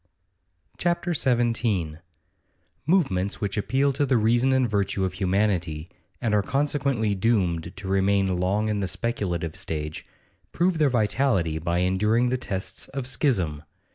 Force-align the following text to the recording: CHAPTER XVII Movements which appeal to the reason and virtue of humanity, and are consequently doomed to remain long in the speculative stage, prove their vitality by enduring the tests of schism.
CHAPTER 0.79 1.13
XVII 1.13 1.97
Movements 2.87 3.39
which 3.39 3.55
appeal 3.55 3.93
to 3.93 4.03
the 4.03 4.17
reason 4.17 4.51
and 4.51 4.67
virtue 4.67 5.05
of 5.05 5.13
humanity, 5.13 5.91
and 6.19 6.33
are 6.33 6.41
consequently 6.41 7.13
doomed 7.13 7.73
to 7.77 7.87
remain 7.87 8.37
long 8.39 8.67
in 8.67 8.79
the 8.79 8.87
speculative 8.87 9.55
stage, 9.55 10.03
prove 10.53 10.79
their 10.79 10.89
vitality 10.89 11.59
by 11.59 11.81
enduring 11.81 12.29
the 12.29 12.37
tests 12.39 12.87
of 12.87 13.05
schism. 13.05 13.61